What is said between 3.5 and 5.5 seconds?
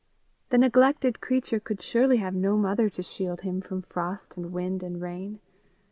from frost and wind and rain.